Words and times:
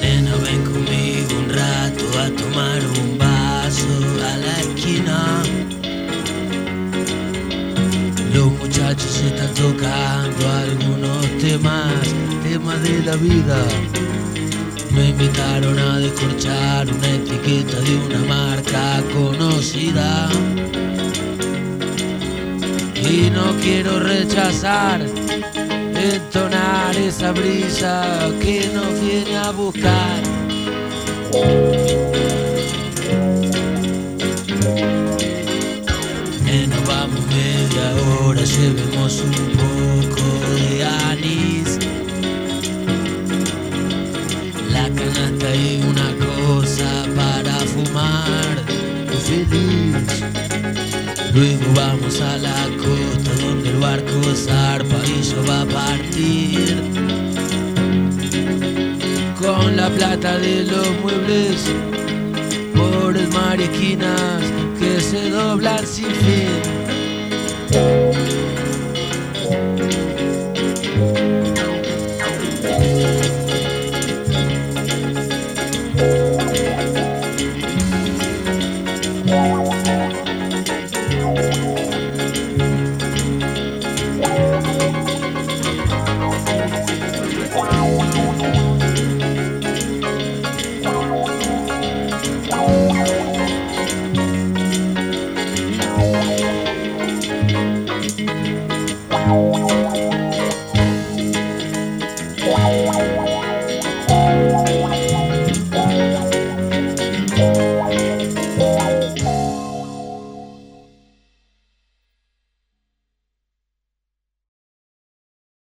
Nena, 0.00 0.36
ven 0.36 0.64
conmigo 0.64 1.36
un 1.38 1.48
rato 1.50 2.04
a 2.18 2.30
tomar 2.40 2.80
un 3.00 3.18
vaso 3.18 3.86
a 4.30 4.36
la 4.38 4.60
esquina. 4.60 5.42
Los 8.32 8.52
muchachos 8.52 9.22
están 9.22 9.52
tocando 9.54 10.48
algunos 10.48 11.26
temas, 11.38 12.02
temas 12.42 12.82
de 12.82 13.02
la 13.02 13.16
vida. 13.16 13.58
Me 14.94 15.10
invitaron 15.10 15.78
a 15.78 15.98
descorchar 15.98 16.86
una 16.88 17.08
etiqueta 17.10 17.80
de 17.80 17.96
una 17.96 18.18
marca 18.26 19.02
conocida. 19.12 20.28
Y 23.12 23.28
no 23.28 23.54
quiero 23.60 24.00
rechazar 24.00 25.02
entonar 25.02 26.96
esa 26.96 27.32
brisa 27.32 28.30
que 28.40 28.70
nos 28.74 29.00
viene 29.02 29.36
a 29.36 29.50
buscar. 29.50 30.22
Nos 36.70 36.86
vamos 36.86 37.26
media 37.26 37.86
hora, 38.24 38.42
llevemos 38.44 39.20
un 39.20 39.34
poco 39.60 40.24
de 40.54 40.84
anís. 41.10 41.78
La 44.70 44.88
canasta 44.88 45.54
y 45.54 45.84
una 45.86 46.08
cosa 46.24 46.91
Luego 51.34 51.64
vamos 51.74 52.20
a 52.20 52.36
la 52.36 52.68
costa 52.76 53.30
donde 53.42 53.70
el 53.70 53.78
barco 53.78 54.34
zarpa 54.34 55.00
y 55.06 55.22
yo 55.22 55.42
va 55.48 55.62
a 55.62 55.66
partir. 55.66 56.76
Con 59.40 59.76
la 59.76 59.88
plata 59.88 60.36
de 60.38 60.64
los 60.64 60.88
muebles 61.02 61.64
por 62.74 63.16
el 63.16 63.28
mar 63.28 63.58
y 63.58 63.64
esquinas 63.64 64.42
que 64.78 65.00
se 65.00 65.30
doblan 65.30 65.86
sin 65.86 66.06
fin. 66.06 67.01